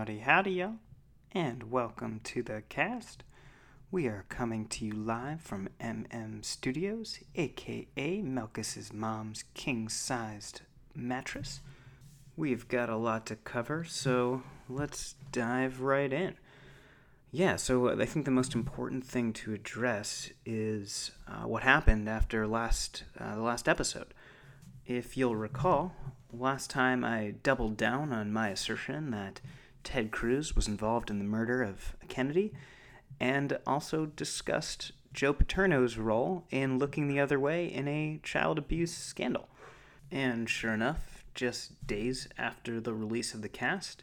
Howdy, 0.00 0.20
howdy, 0.20 0.52
y'all, 0.52 0.76
and 1.32 1.70
welcome 1.70 2.20
to 2.24 2.42
the 2.42 2.62
cast. 2.70 3.22
We 3.90 4.06
are 4.06 4.24
coming 4.30 4.66
to 4.68 4.86
you 4.86 4.94
live 4.94 5.42
from 5.42 5.68
MM 5.78 6.42
Studios, 6.42 7.18
aka 7.34 8.22
Melkus's 8.22 8.94
mom's 8.94 9.44
king 9.52 9.90
sized 9.90 10.62
mattress. 10.94 11.60
We've 12.34 12.66
got 12.66 12.88
a 12.88 12.96
lot 12.96 13.26
to 13.26 13.36
cover, 13.36 13.84
so 13.84 14.42
let's 14.70 15.16
dive 15.32 15.82
right 15.82 16.10
in. 16.10 16.36
Yeah, 17.30 17.56
so 17.56 17.90
I 17.90 18.06
think 18.06 18.24
the 18.24 18.30
most 18.30 18.54
important 18.54 19.04
thing 19.04 19.34
to 19.34 19.52
address 19.52 20.30
is 20.46 21.10
uh, 21.28 21.46
what 21.46 21.62
happened 21.62 22.08
after 22.08 22.46
last 22.46 23.04
uh, 23.18 23.34
the 23.34 23.42
last 23.42 23.68
episode. 23.68 24.14
If 24.86 25.18
you'll 25.18 25.36
recall, 25.36 25.92
last 26.32 26.70
time 26.70 27.04
I 27.04 27.34
doubled 27.42 27.76
down 27.76 28.14
on 28.14 28.32
my 28.32 28.48
assertion 28.48 29.10
that 29.10 29.42
Ted 29.84 30.10
Cruz 30.10 30.54
was 30.54 30.68
involved 30.68 31.10
in 31.10 31.18
the 31.18 31.24
murder 31.24 31.62
of 31.62 31.96
Kennedy, 32.08 32.52
and 33.18 33.58
also 33.66 34.06
discussed 34.06 34.92
Joe 35.12 35.32
Paterno's 35.32 35.98
role 35.98 36.44
in 36.50 36.78
looking 36.78 37.08
the 37.08 37.20
other 37.20 37.38
way 37.40 37.66
in 37.66 37.88
a 37.88 38.20
child 38.22 38.58
abuse 38.58 38.94
scandal. 38.94 39.48
And 40.10 40.48
sure 40.48 40.72
enough, 40.72 41.24
just 41.34 41.86
days 41.86 42.28
after 42.38 42.80
the 42.80 42.94
release 42.94 43.34
of 43.34 43.42
the 43.42 43.48
cast, 43.48 44.02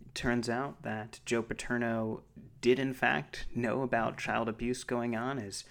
it 0.00 0.14
turns 0.14 0.48
out 0.48 0.82
that 0.82 1.20
Joe 1.24 1.42
Paterno 1.42 2.22
did 2.60 2.78
in 2.78 2.92
fact 2.92 3.46
know 3.54 3.82
about 3.82 4.18
child 4.18 4.48
abuse 4.48 4.84
going 4.84 5.16
on 5.16 5.38
as 5.38 5.64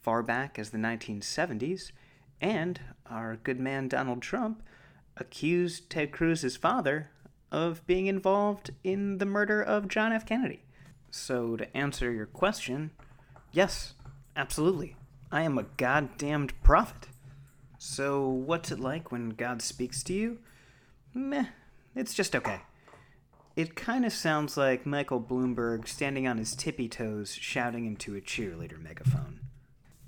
far 0.00 0.22
back 0.22 0.58
as 0.58 0.70
the 0.70 0.78
1970s, 0.78 1.92
and 2.40 2.80
our 3.08 3.36
good 3.36 3.60
man 3.60 3.88
Donald 3.88 4.22
Trump 4.22 4.62
accused 5.16 5.88
Ted 5.88 6.12
Cruz's 6.12 6.56
father 6.56 7.10
of 7.54 7.86
being 7.86 8.08
involved 8.08 8.72
in 8.82 9.18
the 9.18 9.24
murder 9.24 9.62
of 9.62 9.86
John 9.86 10.12
F. 10.12 10.26
Kennedy. 10.26 10.64
So, 11.12 11.56
to 11.56 11.76
answer 11.76 12.10
your 12.10 12.26
question, 12.26 12.90
yes, 13.52 13.94
absolutely. 14.34 14.96
I 15.30 15.42
am 15.42 15.56
a 15.56 15.66
goddamned 15.76 16.60
prophet. 16.64 17.06
So, 17.78 18.26
what's 18.28 18.72
it 18.72 18.80
like 18.80 19.12
when 19.12 19.30
God 19.30 19.62
speaks 19.62 20.02
to 20.02 20.12
you? 20.12 20.38
Meh, 21.14 21.46
it's 21.94 22.12
just 22.12 22.34
okay. 22.34 22.62
It 23.54 23.76
kind 23.76 24.04
of 24.04 24.12
sounds 24.12 24.56
like 24.56 24.84
Michael 24.84 25.20
Bloomberg 25.20 25.86
standing 25.86 26.26
on 26.26 26.38
his 26.38 26.56
tippy 26.56 26.88
toes 26.88 27.32
shouting 27.32 27.86
into 27.86 28.16
a 28.16 28.20
cheerleader 28.20 28.82
megaphone. 28.82 29.38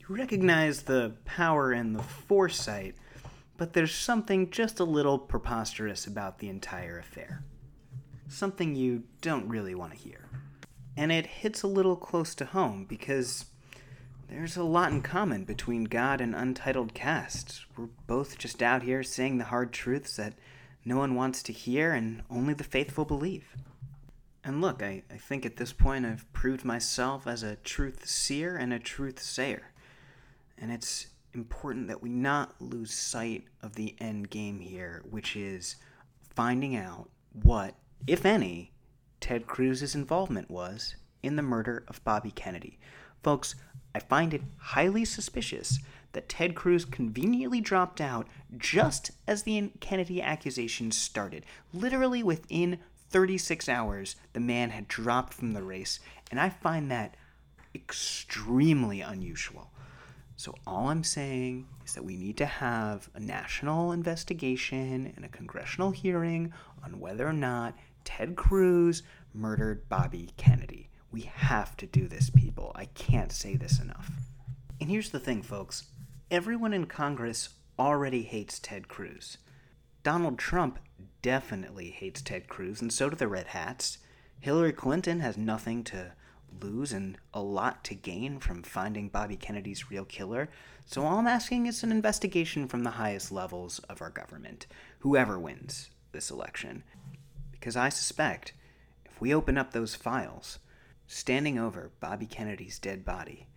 You 0.01 0.17
recognize 0.17 0.83
the 0.83 1.15
power 1.25 1.71
and 1.71 1.95
the 1.95 2.03
foresight 2.03 2.97
but 3.57 3.73
there's 3.73 3.95
something 3.95 4.51
just 4.51 4.81
a 4.81 4.85
little 4.85 5.19
preposterous 5.19 6.07
about 6.07 6.39
the 6.39 6.49
entire 6.49 6.99
affair. 6.99 7.45
Something 8.29 8.75
you 8.75 9.05
don't 9.21 9.49
really 9.49 9.75
want 9.75 9.93
to 9.93 9.99
hear. 9.99 10.29
And 10.97 11.13
it 11.13 11.27
hits 11.27 11.63
a 11.63 11.69
little 11.69 11.97
close 11.97 12.35
to 12.37 12.45
home 12.47 12.87
because 12.89 13.47
there's 14.29 14.57
a 14.57 14.65
lot 14.65 14.91
in 14.93 15.03
common 15.03 15.45
between 15.45 15.85
God 15.85 16.21
and 16.21 16.35
Untitled 16.35 16.95
Cast. 16.95 17.65
We're 17.77 17.89
both 18.07 18.39
just 18.39 18.63
out 18.63 18.83
here 18.83 19.03
saying 19.03 19.39
the 19.39 19.45
hard 19.45 19.73
truths 19.73 20.17
that 20.17 20.35
no 20.85 20.97
one 20.97 21.15
wants 21.15 21.43
to 21.45 21.53
hear 21.53 21.93
and 21.93 22.23
only 22.31 22.55
the 22.55 22.65
faithful 22.65 23.05
believe. 23.05 23.57
And 24.43 24.61
look, 24.61 24.83
I, 24.83 25.03
I 25.11 25.17
think 25.17 25.45
at 25.45 25.57
this 25.57 25.73
point 25.73 26.07
I've 26.07 26.33
proved 26.33 26.65
myself 26.65 27.27
as 27.27 27.43
a 27.43 27.57
truth 27.57 28.09
seer 28.09 28.57
and 28.57 28.73
a 28.73 28.79
truth 28.79 29.21
sayer. 29.21 29.73
And 30.57 30.73
it's 30.73 31.09
important 31.37 31.89
that 31.89 32.03
we 32.03 32.09
not 32.09 32.61
lose 32.61 32.93
sight 32.93 33.45
of 33.63 33.75
the 33.75 33.95
end 34.01 34.31
game 34.31 34.59
here, 34.59 35.03
which 35.09 35.37
is 35.37 35.77
finding 36.35 36.75
out 36.75 37.09
what, 37.43 37.75
if 38.07 38.25
any, 38.25 38.73
Ted 39.21 39.47
Cruz's 39.47 39.95
involvement 39.95 40.51
was 40.51 40.97
in 41.23 41.37
the 41.37 41.43
murder 41.43 41.85
of 41.89 42.03
Bobby 42.05 42.31
Kennedy. 42.31 42.79
Folks, 43.23 43.55
I 43.95 43.99
find 43.99 44.35
it 44.35 44.43
highly 44.59 45.05
suspicious 45.05 45.79
that 46.13 46.29
Ted 46.29 46.55
Cruz 46.55 46.85
conveniently 46.85 47.61
dropped 47.61 48.01
out 48.01 48.27
just 48.57 49.11
as 49.27 49.43
the 49.43 49.71
Kennedy 49.81 50.23
accusations 50.23 50.97
started. 50.97 51.45
Literally 51.73 52.23
within 52.23 52.79
36 53.11 53.69
hours, 53.69 54.17
the 54.33 54.41
man 54.41 54.71
had 54.71 54.89
dropped 54.89 55.35
from 55.35 55.53
the 55.53 55.63
race, 55.63 56.01
and 56.31 56.41
I 56.41 56.49
find 56.49 56.91
that 56.91 57.17
extremely 57.75 59.01
unusual. 59.01 59.71
So, 60.39 60.55
all 60.67 60.91
I'm 60.91 61.03
saying 61.03 61.67
is 61.87 61.95
that 61.95 62.05
we 62.05 62.17
need 62.17 62.37
to 62.39 62.47
have 62.47 63.09
a 63.15 63.21
national 63.21 63.93
investigation 63.93 65.13
and 65.17 65.25
a 65.25 65.29
congressional 65.29 65.93
hearing 65.93 66.53
on 66.85 67.01
whether 67.01 67.27
or 67.27 67.33
not 67.33 67.75
Ted 68.05 68.37
Cruz 68.37 69.03
murdered 69.33 69.89
Bobby 69.89 70.31
Kennedy. 70.37 70.91
We 71.11 71.23
have 71.23 71.77
to 71.79 71.87
do 71.87 72.07
this, 72.07 72.29
people. 72.29 72.73
I 72.75 72.85
can't 72.87 73.33
say 73.33 73.57
this 73.57 73.81
enough. 73.81 74.11
And 74.79 74.91
here's 74.91 75.11
the 75.11 75.21
thing, 75.21 75.43
folks 75.43 75.85
everyone 76.31 76.73
in 76.73 76.87
Congress 76.87 77.51
already 77.79 78.23
hates 78.23 78.59
Ted 78.59 78.89
Cruz. 78.89 79.39
Donald 80.03 80.39
Trump 80.39 80.79
definitely 81.23 81.91
hates 81.91 82.21
Ted 82.21 82.49
Cruz, 82.49 82.81
and 82.81 82.93
so 82.93 83.09
do 83.09 83.17
the 83.17 83.29
Red 83.29 83.49
Hats. 83.49 83.99
Hillary 84.41 84.73
Clinton 84.73 85.21
has 85.21 85.37
nothing 85.37 85.83
to 85.85 86.13
lose 86.61 86.93
and 86.93 87.19
a 87.35 87.41
lot 87.41 87.85
to 87.85 87.95
gain 87.95 88.39
from 88.39 88.63
finding 88.63 89.09
Bobby 89.09 89.37
Kennedy's 89.37 89.91
real 89.91 90.05
killer. 90.05 90.49
So 90.87 91.03
all 91.03 91.19
I'm 91.19 91.27
asking 91.27 91.67
is 91.67 91.83
an 91.83 91.91
investigation 91.91 92.69
from 92.69 92.85
the 92.85 92.91
highest 92.91 93.33
levels 93.33 93.79
of 93.91 94.01
our 94.01 94.11
government, 94.11 94.67
whoever 95.01 95.39
wins 95.39 95.91
this 96.13 96.31
election. 96.31 96.83
Because 97.53 97.77
I 97.77 97.89
suspect 97.89 98.53
if 99.05 99.21
we 99.21 99.35
open 99.35 99.59
up 99.59 99.73
those 99.73 99.95
files, 99.95 100.59
standing 101.07 101.59
over 101.59 101.91
Bobby 102.01 102.27
Kennedy's 102.27 102.79
dead 102.79 103.05
body, 103.05 103.49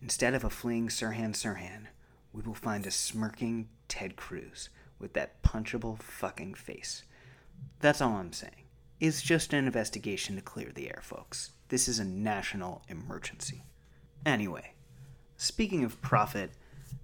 instead 0.00 0.34
of 0.34 0.44
a 0.44 0.50
fleeing 0.50 0.88
Sirhan 0.88 1.32
Sirhan, 1.34 1.86
we 2.32 2.42
will 2.42 2.54
find 2.54 2.86
a 2.86 2.90
smirking 2.90 3.68
Ted 3.88 4.16
Cruz 4.16 4.68
with 4.98 5.12
that 5.14 5.42
punchable 5.42 6.00
fucking 6.00 6.54
face. 6.54 7.04
That's 7.80 8.00
all 8.00 8.14
I'm 8.14 8.32
saying. 8.32 8.64
It's 9.00 9.22
just 9.22 9.52
an 9.52 9.64
investigation 9.64 10.36
to 10.36 10.42
clear 10.42 10.70
the 10.74 10.88
air, 10.88 11.00
folks. 11.02 11.52
This 11.68 11.88
is 11.88 11.98
a 11.98 12.04
national 12.04 12.82
emergency. 12.88 13.64
Anyway, 14.24 14.72
speaking 15.36 15.84
of 15.84 16.00
profit, 16.00 16.50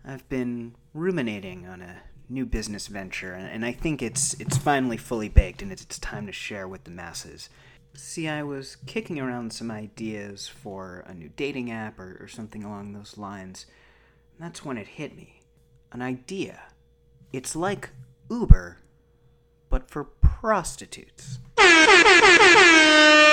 I've 0.04 0.28
been 0.28 0.74
ruminating 0.94 1.66
on 1.66 1.82
a 1.82 1.96
new 2.28 2.46
business 2.46 2.86
venture, 2.86 3.34
and 3.34 3.64
I 3.64 3.72
think 3.72 4.02
it's 4.02 4.34
it's 4.34 4.56
finally 4.56 4.96
fully 4.96 5.28
baked, 5.28 5.62
and 5.62 5.70
it's, 5.70 5.84
time 5.98 6.26
to 6.26 6.32
share 6.32 6.66
with 6.66 6.84
the 6.84 6.90
masses. 6.90 7.48
See, 7.94 8.26
I 8.28 8.42
was 8.42 8.76
kicking 8.86 9.20
around 9.20 9.52
some 9.52 9.70
ideas 9.70 10.48
for 10.48 11.04
a 11.06 11.14
new 11.14 11.30
dating 11.36 11.70
app 11.70 11.98
or, 11.98 12.18
or 12.20 12.28
something 12.28 12.64
along 12.64 12.92
those 12.92 13.16
lines. 13.16 13.66
And 14.36 14.44
that's 14.44 14.64
when 14.64 14.76
it 14.76 14.88
hit 14.88 15.16
me. 15.16 15.40
An 15.92 16.02
idea. 16.02 16.60
It's 17.32 17.54
like 17.54 17.90
Uber, 18.28 18.78
but 19.70 19.88
for 19.88 20.04
prostitutes. 20.04 21.38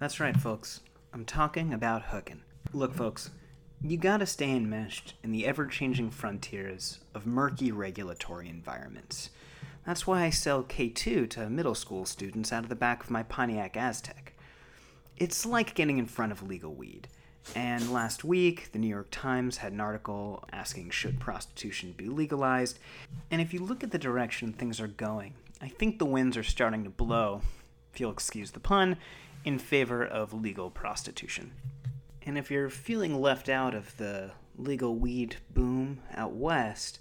That's 0.00 0.18
right, 0.18 0.34
folks. 0.34 0.80
I'm 1.12 1.26
talking 1.26 1.74
about 1.74 2.04
hooking. 2.04 2.40
Look, 2.72 2.94
folks, 2.94 3.28
you 3.82 3.98
gotta 3.98 4.24
stay 4.24 4.50
enmeshed 4.50 5.12
in 5.22 5.30
the 5.30 5.44
ever 5.44 5.66
changing 5.66 6.10
frontiers 6.10 7.00
of 7.14 7.26
murky 7.26 7.70
regulatory 7.70 8.48
environments. 8.48 9.28
That's 9.84 10.06
why 10.06 10.22
I 10.22 10.30
sell 10.30 10.62
K2 10.62 11.28
to 11.28 11.50
middle 11.50 11.74
school 11.74 12.06
students 12.06 12.50
out 12.50 12.62
of 12.62 12.70
the 12.70 12.74
back 12.74 13.04
of 13.04 13.10
my 13.10 13.22
Pontiac 13.24 13.74
Aztek. 13.74 14.32
It's 15.18 15.44
like 15.44 15.74
getting 15.74 15.98
in 15.98 16.06
front 16.06 16.32
of 16.32 16.42
legal 16.42 16.72
weed. 16.72 17.06
And 17.54 17.92
last 17.92 18.24
week, 18.24 18.72
the 18.72 18.78
New 18.78 18.88
York 18.88 19.08
Times 19.10 19.58
had 19.58 19.72
an 19.72 19.82
article 19.82 20.44
asking 20.50 20.90
should 20.90 21.20
prostitution 21.20 21.92
be 21.94 22.08
legalized. 22.08 22.78
And 23.30 23.42
if 23.42 23.52
you 23.52 23.60
look 23.60 23.84
at 23.84 23.90
the 23.90 23.98
direction 23.98 24.54
things 24.54 24.80
are 24.80 24.88
going, 24.88 25.34
I 25.60 25.68
think 25.68 25.98
the 25.98 26.06
winds 26.06 26.38
are 26.38 26.42
starting 26.42 26.84
to 26.84 26.90
blow, 26.90 27.42
if 27.92 28.00
you'll 28.00 28.12
excuse 28.12 28.52
the 28.52 28.60
pun, 28.60 28.96
in 29.44 29.58
favor 29.58 30.04
of 30.04 30.32
legal 30.32 30.70
prostitution. 30.70 31.52
And 32.22 32.36
if 32.36 32.50
you're 32.50 32.70
feeling 32.70 33.20
left 33.20 33.48
out 33.48 33.74
of 33.74 33.96
the 33.96 34.32
legal 34.56 34.96
weed 34.96 35.36
boom 35.50 36.00
out 36.14 36.32
west, 36.32 37.00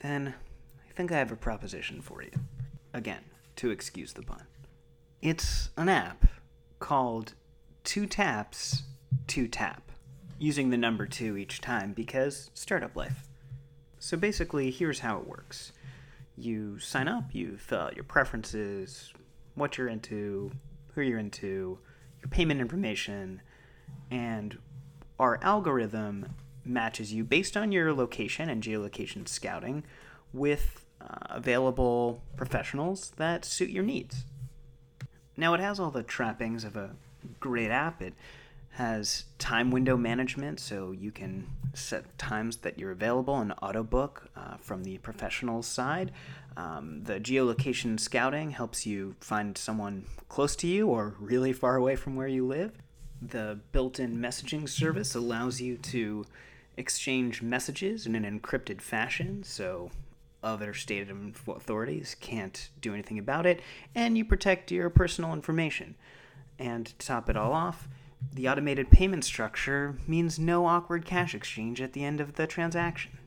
then 0.00 0.34
I 0.88 0.92
think 0.92 1.12
I 1.12 1.18
have 1.18 1.32
a 1.32 1.36
proposition 1.36 2.00
for 2.00 2.22
you. 2.22 2.30
Again, 2.94 3.24
to 3.56 3.70
excuse 3.70 4.12
the 4.12 4.22
pun. 4.22 4.44
It's 5.20 5.70
an 5.76 5.88
app 5.88 6.26
called 6.78 7.34
Two 7.84 8.06
Taps, 8.06 8.82
Two 9.26 9.48
Tap, 9.48 9.90
using 10.38 10.70
the 10.70 10.76
number 10.76 11.06
two 11.06 11.36
each 11.36 11.60
time 11.60 11.92
because 11.92 12.50
startup 12.54 12.96
life. 12.96 13.28
So 13.98 14.16
basically, 14.16 14.70
here's 14.70 15.00
how 15.00 15.18
it 15.18 15.26
works 15.26 15.72
you 16.38 16.78
sign 16.78 17.08
up, 17.08 17.34
you 17.34 17.56
fill 17.56 17.80
out 17.80 17.96
your 17.96 18.04
preferences, 18.04 19.12
what 19.54 19.78
you're 19.78 19.88
into, 19.88 20.52
who 20.96 21.02
you're 21.02 21.18
into, 21.18 21.78
your 22.20 22.28
payment 22.30 22.60
information, 22.60 23.42
and 24.10 24.58
our 25.20 25.38
algorithm 25.42 26.26
matches 26.64 27.12
you 27.12 27.22
based 27.22 27.56
on 27.56 27.70
your 27.70 27.92
location 27.92 28.48
and 28.48 28.62
geolocation 28.62 29.28
scouting 29.28 29.84
with 30.32 30.84
uh, 31.00 31.18
available 31.30 32.22
professionals 32.36 33.10
that 33.16 33.44
suit 33.44 33.70
your 33.70 33.84
needs. 33.84 34.24
Now, 35.36 35.52
it 35.52 35.60
has 35.60 35.78
all 35.78 35.90
the 35.90 36.02
trappings 36.02 36.64
of 36.64 36.76
a 36.76 36.96
great 37.40 37.70
app. 37.70 38.00
It 38.00 38.14
has 38.76 39.24
time 39.38 39.70
window 39.70 39.96
management, 39.96 40.60
so 40.60 40.92
you 40.92 41.10
can 41.10 41.46
set 41.72 42.18
times 42.18 42.58
that 42.58 42.78
you're 42.78 42.90
available 42.90 43.38
and 43.38 43.54
auto 43.62 43.82
book 43.82 44.28
uh, 44.36 44.56
from 44.58 44.84
the 44.84 44.98
professional 44.98 45.62
side. 45.62 46.12
Um, 46.58 47.02
the 47.04 47.18
geolocation 47.18 47.98
scouting 47.98 48.50
helps 48.50 48.84
you 48.84 49.16
find 49.18 49.56
someone 49.56 50.04
close 50.28 50.54
to 50.56 50.66
you 50.66 50.88
or 50.88 51.14
really 51.18 51.54
far 51.54 51.76
away 51.76 51.96
from 51.96 52.16
where 52.16 52.28
you 52.28 52.46
live. 52.46 52.72
The 53.22 53.60
built 53.72 53.98
in 53.98 54.18
messaging 54.18 54.68
service 54.68 55.14
allows 55.14 55.58
you 55.58 55.78
to 55.78 56.26
exchange 56.76 57.40
messages 57.40 58.04
in 58.04 58.14
an 58.14 58.24
encrypted 58.24 58.82
fashion, 58.82 59.42
so 59.42 59.90
other 60.42 60.74
state 60.74 61.08
authorities 61.48 62.14
can't 62.20 62.68
do 62.82 62.92
anything 62.92 63.18
about 63.18 63.46
it, 63.46 63.62
and 63.94 64.18
you 64.18 64.24
protect 64.26 64.70
your 64.70 64.90
personal 64.90 65.32
information. 65.32 65.94
And 66.58 66.84
to 66.86 67.06
top 67.06 67.30
it 67.30 67.38
all 67.38 67.52
off, 67.54 67.88
the 68.32 68.48
automated 68.48 68.90
payment 68.90 69.24
structure 69.24 69.98
means 70.06 70.38
no 70.38 70.66
awkward 70.66 71.04
cash 71.04 71.34
exchange 71.34 71.80
at 71.80 71.92
the 71.92 72.04
end 72.04 72.20
of 72.20 72.34
the 72.34 72.46
transaction. 72.46 73.18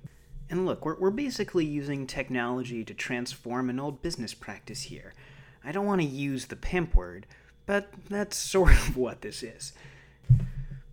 And 0.49 0.65
look, 0.65 0.85
we're, 0.85 0.99
we're 0.99 1.11
basically 1.11 1.65
using 1.65 2.07
technology 2.07 2.83
to 2.83 2.93
transform 2.93 3.69
an 3.69 3.79
old 3.79 4.01
business 4.01 4.33
practice 4.33 4.83
here. 4.83 5.13
I 5.63 5.71
don't 5.71 5.85
want 5.85 6.01
to 6.01 6.07
use 6.07 6.45
the 6.45 6.55
pimp 6.55 6.95
word, 6.95 7.27
but 7.65 7.91
that's 8.09 8.37
sort 8.51 8.71
of 8.71 8.97
what 8.97 9.21
this 9.21 9.43
is. 9.43 9.73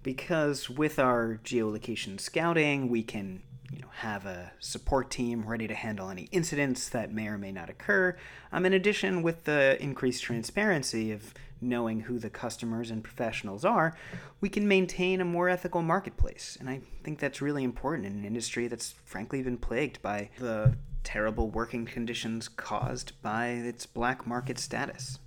Because 0.03 0.71
with 0.71 0.99
our 0.99 1.41
geolocation 1.43 2.21
scouting, 2.21 2.89
we 2.89 3.03
can 3.03 3.43
you 3.73 3.81
know, 3.81 3.89
have 3.97 4.25
a 4.27 4.53
support 4.61 5.11
team 5.11 5.45
ready 5.47 5.67
to 5.67 5.75
handle 5.75 6.11
any 6.11 6.29
incidents 6.31 6.89
that 6.91 7.13
may 7.13 7.27
or 7.27 7.39
may 7.39 7.51
not 7.51 7.69
occur. 7.69 8.17
Um, 8.53 8.65
in 8.65 8.73
addition, 8.73 9.23
with 9.23 9.45
the 9.45 9.77
increased 9.83 10.23
transparency 10.23 11.11
of 11.11 11.35
knowing 11.61 12.01
who 12.01 12.19
the 12.19 12.31
customers 12.31 12.91
and 12.91 13.03
professionals 13.03 13.65
are, 13.65 13.97
we 14.41 14.49
can 14.49 14.69
maintain 14.69 15.21
a 15.21 15.25
more 15.25 15.49
ethical 15.49 15.83
marketplace. 15.83 16.57
And 16.61 16.69
I 16.69 16.81
think 17.03 17.19
that's 17.19 17.41
really 17.41 17.65
important 17.65 18.07
in 18.07 18.13
an 18.13 18.25
industry 18.25 18.69
that's 18.69 18.95
frankly 19.05 19.43
been 19.43 19.59
plagued 19.59 20.03
by 20.03 20.31
the 20.39 20.77
terrible 21.03 21.49
working 21.51 21.87
conditions 21.87 22.49
caused 22.49 23.13
by 23.23 23.49
its 23.49 23.87
black 23.87 24.27
market 24.27 24.59
status. 24.59 25.19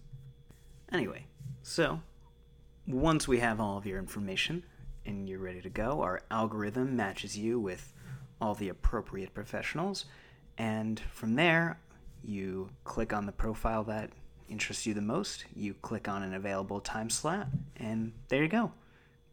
Anyway, 0.91 1.25
so 1.63 2.01
once 2.87 3.27
we 3.27 3.39
have 3.39 3.59
all 3.59 3.77
of 3.77 3.85
your 3.85 3.99
information 3.99 4.63
and 5.05 5.29
you're 5.29 5.39
ready 5.39 5.61
to 5.61 5.69
go, 5.69 6.01
our 6.01 6.21
algorithm 6.29 6.95
matches 6.95 7.37
you 7.37 7.59
with 7.59 7.93
all 8.41 8.55
the 8.55 8.69
appropriate 8.69 9.33
professionals. 9.33 10.05
And 10.57 10.99
from 11.11 11.35
there, 11.35 11.79
you 12.23 12.69
click 12.83 13.13
on 13.13 13.25
the 13.25 13.31
profile 13.31 13.83
that 13.85 14.11
interests 14.50 14.86
you 14.86 14.94
the 14.94 15.01
most, 15.01 15.46
you 15.56 15.74
click 15.74 16.07
on 16.07 16.24
an 16.24 16.34
available 16.34 16.80
time 16.80 17.10
slot, 17.10 17.48
and 17.78 18.13
there 18.30 18.44
you 18.44 18.50
go. 18.50 18.72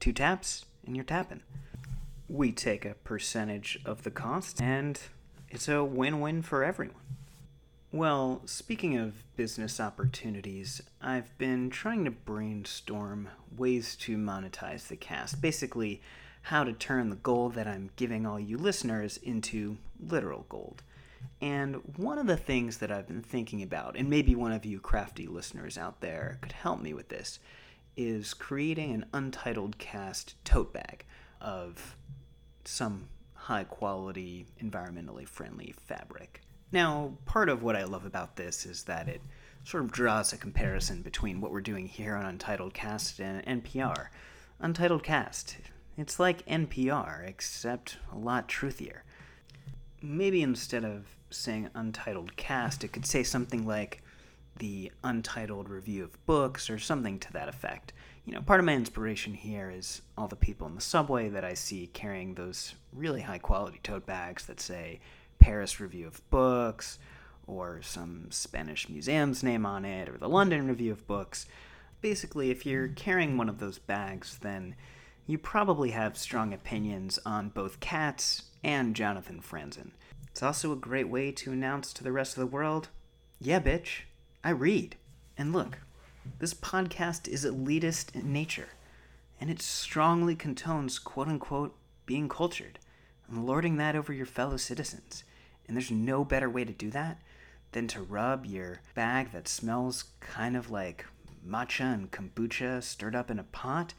Two 0.00 0.12
taps, 0.12 0.64
and 0.86 0.94
you're 0.94 1.04
tapping. 1.04 1.42
We 2.28 2.52
take 2.52 2.84
a 2.84 2.94
percentage 2.94 3.78
of 3.84 4.02
the 4.02 4.10
cost, 4.10 4.60
and 4.60 5.00
it's 5.50 5.68
a 5.68 5.84
win 5.84 6.20
win 6.20 6.42
for 6.42 6.64
everyone. 6.64 6.96
Well, 7.92 8.42
speaking 8.44 8.96
of 8.98 9.22
business 9.36 9.80
opportunities, 9.80 10.82
I've 11.00 11.36
been 11.38 11.70
trying 11.70 12.04
to 12.04 12.10
brainstorm 12.10 13.28
ways 13.56 13.96
to 14.00 14.18
monetize 14.18 14.88
the 14.88 14.96
cast. 14.96 15.40
Basically, 15.40 16.02
how 16.42 16.62
to 16.62 16.72
turn 16.72 17.10
the 17.10 17.16
gold 17.16 17.54
that 17.54 17.66
I'm 17.66 17.90
giving 17.96 18.26
all 18.26 18.38
you 18.38 18.58
listeners 18.58 19.16
into 19.16 19.78
literal 19.98 20.46
gold. 20.48 20.82
And 21.40 21.76
one 21.96 22.18
of 22.18 22.26
the 22.26 22.36
things 22.36 22.78
that 22.78 22.90
I've 22.90 23.06
been 23.06 23.22
thinking 23.22 23.62
about, 23.62 23.96
and 23.96 24.08
maybe 24.08 24.34
one 24.34 24.52
of 24.52 24.64
you 24.64 24.80
crafty 24.80 25.26
listeners 25.26 25.76
out 25.76 26.00
there 26.00 26.38
could 26.40 26.52
help 26.52 26.80
me 26.80 26.94
with 26.94 27.08
this, 27.08 27.38
is 27.96 28.34
creating 28.34 28.92
an 28.92 29.06
untitled 29.12 29.78
cast 29.78 30.34
tote 30.44 30.72
bag 30.72 31.04
of 31.40 31.96
some 32.64 33.08
high 33.34 33.64
quality, 33.64 34.46
environmentally 34.62 35.26
friendly 35.26 35.74
fabric. 35.86 36.42
Now, 36.72 37.12
part 37.26 37.48
of 37.48 37.62
what 37.62 37.76
I 37.76 37.84
love 37.84 38.04
about 38.04 38.36
this 38.36 38.66
is 38.66 38.84
that 38.84 39.08
it 39.08 39.20
sort 39.62 39.84
of 39.84 39.92
draws 39.92 40.32
a 40.32 40.36
comparison 40.36 41.02
between 41.02 41.40
what 41.40 41.52
we're 41.52 41.60
doing 41.60 41.86
here 41.86 42.16
on 42.16 42.24
Untitled 42.24 42.74
Cast 42.74 43.20
and 43.20 43.44
NPR. 43.46 44.08
Untitled 44.58 45.02
Cast, 45.02 45.56
it's 45.96 46.18
like 46.18 46.46
NPR, 46.46 47.26
except 47.26 47.98
a 48.12 48.16
lot 48.16 48.48
truthier. 48.48 49.04
Maybe 50.02 50.42
instead 50.42 50.84
of 50.84 51.06
saying 51.30 51.70
untitled 51.74 52.36
cast, 52.36 52.84
it 52.84 52.92
could 52.92 53.06
say 53.06 53.22
something 53.22 53.66
like 53.66 54.02
the 54.58 54.90
untitled 55.04 55.68
review 55.68 56.04
of 56.04 56.26
books 56.26 56.70
or 56.70 56.78
something 56.78 57.18
to 57.18 57.32
that 57.32 57.48
effect. 57.48 57.92
You 58.24 58.34
know, 58.34 58.40
part 58.40 58.60
of 58.60 58.66
my 58.66 58.74
inspiration 58.74 59.34
here 59.34 59.70
is 59.70 60.02
all 60.16 60.28
the 60.28 60.36
people 60.36 60.66
in 60.66 60.74
the 60.74 60.80
subway 60.80 61.28
that 61.28 61.44
I 61.44 61.54
see 61.54 61.86
carrying 61.88 62.34
those 62.34 62.74
really 62.92 63.22
high 63.22 63.38
quality 63.38 63.80
tote 63.82 64.06
bags 64.06 64.46
that 64.46 64.60
say 64.60 65.00
Paris 65.38 65.78
review 65.78 66.06
of 66.06 66.28
books 66.30 66.98
or 67.46 67.80
some 67.82 68.26
Spanish 68.30 68.88
museum's 68.88 69.42
name 69.42 69.64
on 69.64 69.84
it 69.84 70.08
or 70.08 70.18
the 70.18 70.28
London 70.28 70.66
review 70.66 70.92
of 70.92 71.06
books. 71.06 71.46
Basically, 72.00 72.50
if 72.50 72.66
you're 72.66 72.88
carrying 72.88 73.36
one 73.36 73.48
of 73.48 73.58
those 73.58 73.78
bags, 73.78 74.38
then 74.40 74.74
you 75.26 75.38
probably 75.38 75.90
have 75.90 76.16
strong 76.16 76.52
opinions 76.52 77.18
on 77.26 77.48
both 77.48 77.80
Katz 77.80 78.44
and 78.62 78.94
Jonathan 78.94 79.40
Franzen. 79.40 79.90
It's 80.30 80.42
also 80.42 80.72
a 80.72 80.76
great 80.76 81.08
way 81.08 81.32
to 81.32 81.52
announce 81.52 81.92
to 81.94 82.04
the 82.04 82.12
rest 82.12 82.36
of 82.36 82.40
the 82.40 82.46
world 82.46 82.88
yeah, 83.38 83.60
bitch, 83.60 84.02
I 84.42 84.50
read. 84.50 84.96
And 85.36 85.52
look, 85.52 85.78
this 86.38 86.54
podcast 86.54 87.28
is 87.28 87.44
elitist 87.44 88.14
in 88.14 88.32
nature, 88.32 88.68
and 89.38 89.50
it 89.50 89.60
strongly 89.60 90.34
contones 90.34 90.98
quote 90.98 91.28
unquote 91.28 91.76
being 92.06 92.28
cultured 92.28 92.78
and 93.28 93.44
lording 93.44 93.76
that 93.76 93.94
over 93.94 94.12
your 94.12 94.26
fellow 94.26 94.56
citizens. 94.56 95.24
And 95.68 95.76
there's 95.76 95.90
no 95.90 96.24
better 96.24 96.48
way 96.48 96.64
to 96.64 96.72
do 96.72 96.90
that 96.90 97.20
than 97.72 97.88
to 97.88 98.00
rub 98.00 98.46
your 98.46 98.80
bag 98.94 99.32
that 99.32 99.48
smells 99.48 100.04
kind 100.20 100.56
of 100.56 100.70
like 100.70 101.04
matcha 101.46 101.92
and 101.92 102.10
kombucha 102.10 102.82
stirred 102.82 103.14
up 103.14 103.30
in 103.30 103.38
a 103.38 103.44
pot 103.44 103.92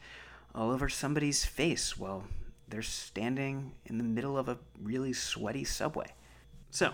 all 0.54 0.70
over 0.70 0.88
somebody's 0.88 1.44
face 1.44 1.98
while 1.98 2.24
they're 2.68 2.82
standing 2.82 3.72
in 3.86 3.98
the 3.98 4.04
middle 4.04 4.36
of 4.36 4.48
a 4.48 4.58
really 4.82 5.12
sweaty 5.12 5.64
subway. 5.64 6.08
So, 6.70 6.92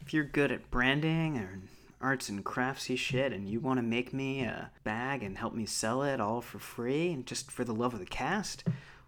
if 0.00 0.12
you're 0.12 0.24
good 0.24 0.52
at 0.52 0.70
branding 0.70 1.38
or 1.38 1.60
arts 2.00 2.28
and 2.28 2.44
craftsy 2.44 2.98
shit 2.98 3.32
and 3.32 3.48
you 3.48 3.60
want 3.60 3.78
to 3.78 3.82
make 3.82 4.12
me 4.12 4.42
a 4.42 4.70
bag 4.82 5.22
and 5.22 5.38
help 5.38 5.54
me 5.54 5.64
sell 5.64 6.02
it 6.02 6.20
all 6.20 6.40
for 6.40 6.58
free 6.58 7.10
and 7.12 7.24
just 7.24 7.50
for 7.50 7.64
the 7.64 7.74
love 7.74 7.94
of 7.94 8.00
the 8.00 8.06
cast, 8.06 8.64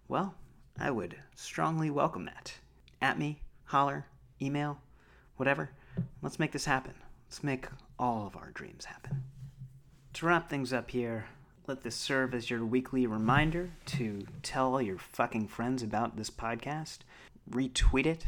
well, 0.09 0.35
I 0.78 0.90
would 0.90 1.16
strongly 1.35 1.90
welcome 1.90 2.25
that. 2.25 2.55
At 3.02 3.19
me, 3.19 3.40
holler, 3.64 4.07
email, 4.40 4.78
whatever. 5.37 5.71
Let's 6.23 6.38
make 6.38 6.52
this 6.52 6.64
happen. 6.64 6.95
Let's 7.28 7.43
make 7.43 7.66
all 7.99 8.26
of 8.26 8.37
our 8.37 8.50
dreams 8.52 8.87
happen. 8.87 9.25
To 10.14 10.26
wrap 10.26 10.49
things 10.49 10.73
up 10.73 10.90
here, 10.90 11.26
let 11.69 11.83
this 11.83 11.97
serve 11.97 12.33
as 12.33 12.49
your 12.49 12.65
weekly 12.65 13.09
reminder 13.09 13.71
to 13.87 14.25
tell 14.45 14.81
your 14.81 14.99
fucking 14.99 15.49
friends 15.49 15.83
about 15.83 16.17
this 16.17 16.31
podcast. 16.31 16.99
Retweet 17.51 18.07
it, 18.07 18.25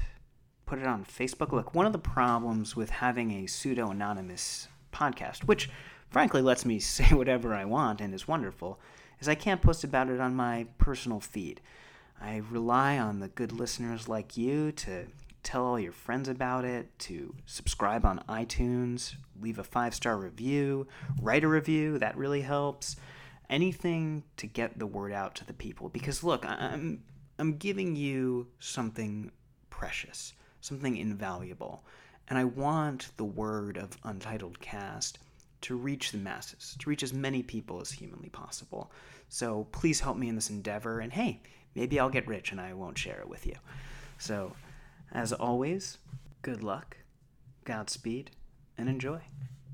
put 0.66 0.80
it 0.80 0.86
on 0.86 1.04
Facebook. 1.04 1.52
Look, 1.52 1.72
one 1.72 1.86
of 1.86 1.92
the 1.92 2.00
problems 2.00 2.74
with 2.74 2.90
having 2.90 3.30
a 3.30 3.46
pseudo 3.46 3.90
anonymous 3.90 4.66
podcast, 4.92 5.44
which 5.44 5.70
frankly 6.10 6.42
lets 6.42 6.64
me 6.64 6.78
say 6.80 7.14
whatever 7.14 7.54
I 7.54 7.64
want 7.64 8.00
and 8.00 8.12
is 8.12 8.26
wonderful, 8.26 8.80
is 9.20 9.28
I 9.28 9.36
can't 9.36 9.62
post 9.62 9.84
about 9.84 10.10
it 10.10 10.20
on 10.20 10.34
my 10.34 10.66
personal 10.78 11.20
feed. 11.20 11.60
I 12.20 12.42
rely 12.50 12.98
on 12.98 13.20
the 13.20 13.28
good 13.28 13.52
listeners 13.52 14.08
like 14.08 14.36
you 14.36 14.72
to 14.72 15.06
tell 15.44 15.64
all 15.64 15.78
your 15.78 15.92
friends 15.92 16.28
about 16.28 16.64
it, 16.64 16.98
to 16.98 17.36
subscribe 17.46 18.04
on 18.04 18.24
iTunes, 18.28 19.14
leave 19.40 19.60
a 19.60 19.64
five 19.64 19.94
star 19.94 20.18
review, 20.18 20.88
write 21.22 21.44
a 21.44 21.48
review, 21.48 22.00
that 22.00 22.16
really 22.16 22.40
helps 22.40 22.96
anything 23.50 24.22
to 24.36 24.46
get 24.46 24.78
the 24.78 24.86
word 24.86 25.12
out 25.12 25.34
to 25.36 25.46
the 25.46 25.52
people. 25.52 25.88
Because 25.88 26.22
look 26.22 26.44
i'm 26.46 27.02
i'm 27.38 27.56
giving 27.56 27.96
you 27.96 28.46
something 28.58 29.30
precious 29.70 30.34
something 30.60 30.96
invaluable. 30.96 31.84
And 32.28 32.38
i 32.38 32.44
want 32.44 33.10
the 33.16 33.24
word 33.24 33.76
of 33.76 33.96
untitled 34.04 34.60
cast 34.60 35.18
to 35.62 35.76
reach 35.76 36.12
the 36.12 36.18
masses 36.18 36.76
to 36.78 36.88
reach 36.88 37.02
as 37.02 37.12
many 37.12 37.42
people 37.42 37.80
as 37.80 37.90
humanly 37.90 38.28
possible. 38.28 38.92
So 39.28 39.66
please 39.72 40.00
help 40.00 40.16
me 40.16 40.28
in 40.28 40.34
this 40.34 40.50
endeavor. 40.50 41.00
And 41.00 41.12
hey 41.12 41.40
maybe 41.74 41.98
i'll 42.00 42.10
get 42.10 42.26
rich 42.26 42.52
and 42.52 42.60
i 42.60 42.72
won't 42.72 42.98
share 42.98 43.20
it 43.20 43.28
with 43.28 43.46
you. 43.46 43.56
So 44.18 44.52
as 45.12 45.32
always 45.32 45.98
good 46.42 46.62
luck 46.62 46.96
godspeed 47.64 48.30
and 48.76 48.88
enjoy 48.88 49.20